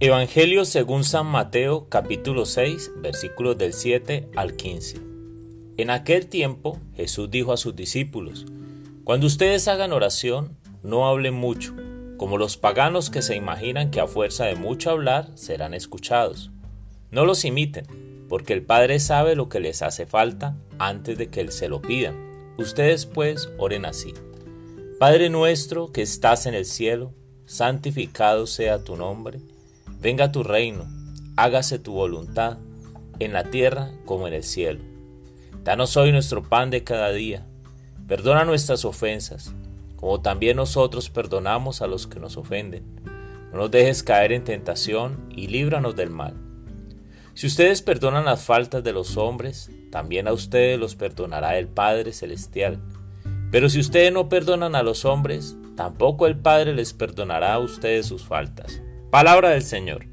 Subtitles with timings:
[0.00, 5.00] Evangelio según San Mateo capítulo 6 versículos del 7 al 15.
[5.76, 8.46] En aquel tiempo Jesús dijo a sus discípulos,
[9.02, 11.74] Cuando ustedes hagan oración, no hablen mucho,
[12.16, 16.52] como los paganos que se imaginan que a fuerza de mucho hablar serán escuchados.
[17.10, 17.84] No los imiten,
[18.28, 21.82] porque el Padre sabe lo que les hace falta antes de que Él se lo
[21.82, 22.54] pidan.
[22.56, 24.14] Ustedes pues oren así.
[25.00, 27.14] Padre nuestro que estás en el cielo,
[27.46, 29.40] santificado sea tu nombre
[30.00, 30.86] Venga tu reino,
[31.36, 32.58] hágase tu voluntad,
[33.18, 34.80] en la tierra como en el cielo.
[35.64, 37.44] Danos hoy nuestro pan de cada día.
[38.06, 39.52] Perdona nuestras ofensas,
[39.96, 42.84] como también nosotros perdonamos a los que nos ofenden.
[43.50, 46.34] No nos dejes caer en tentación y líbranos del mal.
[47.34, 52.12] Si ustedes perdonan las faltas de los hombres, también a ustedes los perdonará el Padre
[52.12, 52.78] Celestial.
[53.50, 58.06] Pero si ustedes no perdonan a los hombres, tampoco el Padre les perdonará a ustedes
[58.06, 58.80] sus faltas.
[59.10, 60.04] Palabra del Señor.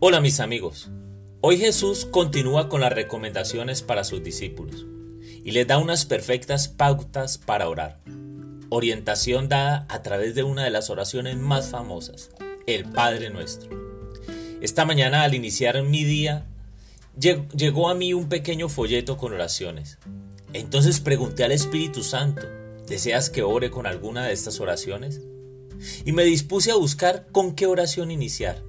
[0.00, 0.90] Hola mis amigos.
[1.42, 4.84] Hoy Jesús continúa con las recomendaciones para sus discípulos
[5.44, 8.00] y les da unas perfectas pautas para orar.
[8.68, 12.30] Orientación dada a través de una de las oraciones más famosas,
[12.66, 13.70] el Padre Nuestro.
[14.60, 16.46] Esta mañana al iniciar mi día
[17.16, 20.00] llegó a mí un pequeño folleto con oraciones.
[20.52, 22.42] Entonces pregunté al Espíritu Santo,
[22.86, 25.20] ¿Deseas que ore con alguna de estas oraciones?
[26.04, 28.62] Y me dispuse a buscar con qué oración iniciar.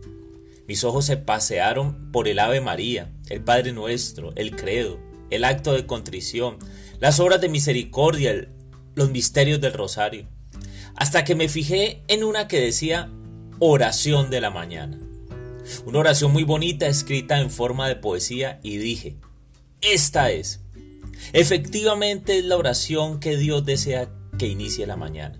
[0.67, 5.73] Mis ojos se pasearon por el Ave María, el Padre Nuestro, el Credo, el acto
[5.73, 6.57] de contrición,
[6.99, 8.47] las obras de misericordia,
[8.95, 10.27] los misterios del rosario,
[10.95, 13.11] hasta que me fijé en una que decía
[13.59, 14.99] oración de la mañana.
[15.85, 19.17] Una oración muy bonita escrita en forma de poesía y dije,
[19.81, 20.62] esta es.
[21.33, 25.39] Efectivamente es la oración que Dios desea que inicie la mañana.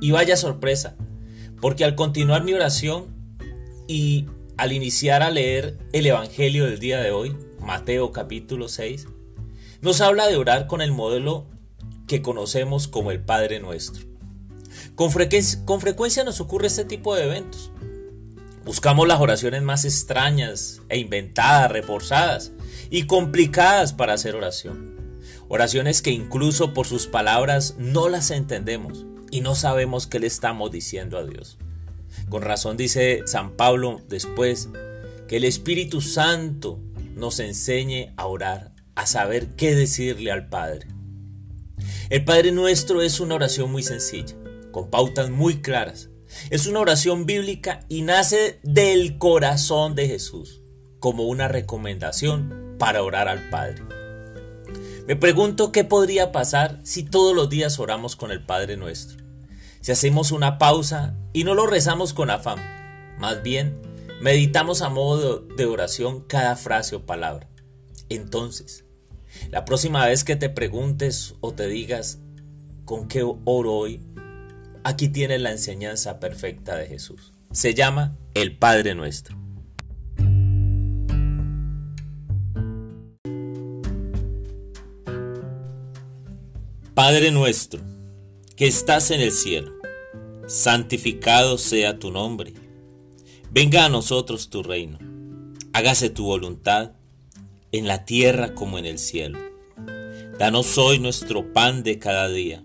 [0.00, 0.96] Y vaya sorpresa,
[1.60, 3.06] porque al continuar mi oración
[3.86, 9.06] y al iniciar a leer el Evangelio del día de hoy, Mateo capítulo 6,
[9.80, 11.46] nos habla de orar con el modelo
[12.06, 14.06] que conocemos como el Padre Nuestro.
[14.94, 15.10] Con,
[15.64, 17.70] con frecuencia nos ocurre este tipo de eventos.
[18.68, 22.52] Buscamos las oraciones más extrañas e inventadas, reforzadas,
[22.90, 24.94] y complicadas para hacer oración.
[25.48, 30.70] Oraciones que incluso por sus palabras no las entendemos y no sabemos qué le estamos
[30.70, 31.56] diciendo a Dios.
[32.28, 34.68] Con razón dice San Pablo después
[35.28, 36.78] que el Espíritu Santo
[37.14, 40.88] nos enseñe a orar, a saber qué decirle al Padre.
[42.10, 44.36] El Padre nuestro es una oración muy sencilla,
[44.72, 46.10] con pautas muy claras.
[46.50, 50.62] Es una oración bíblica y nace del corazón de Jesús,
[50.98, 53.82] como una recomendación para orar al Padre.
[55.06, 59.24] Me pregunto qué podría pasar si todos los días oramos con el Padre nuestro.
[59.80, 62.58] Si hacemos una pausa y no lo rezamos con afán,
[63.18, 63.80] más bien
[64.20, 67.48] meditamos a modo de oración cada frase o palabra.
[68.10, 68.84] Entonces,
[69.50, 72.18] la próxima vez que te preguntes o te digas
[72.84, 74.02] con qué oro hoy,
[74.88, 77.34] aquí tienes la enseñanza perfecta de Jesús.
[77.52, 79.36] Se llama el Padre nuestro.
[86.94, 87.82] Padre nuestro,
[88.56, 89.72] que estás en el cielo,
[90.46, 92.54] santificado sea tu nombre.
[93.50, 94.98] Venga a nosotros tu reino.
[95.74, 96.92] Hágase tu voluntad
[97.72, 99.38] en la tierra como en el cielo.
[100.38, 102.64] Danos hoy nuestro pan de cada día.